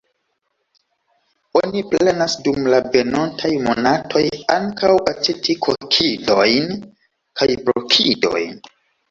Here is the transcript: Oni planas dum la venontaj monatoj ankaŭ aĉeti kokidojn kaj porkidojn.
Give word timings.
Oni 1.59 1.83
planas 1.91 2.35
dum 2.47 2.69
la 2.75 2.79
venontaj 2.95 3.51
monatoj 3.67 4.23
ankaŭ 4.55 4.97
aĉeti 5.13 5.57
kokidojn 5.69 6.75
kaj 7.43 7.51
porkidojn. 7.71 8.61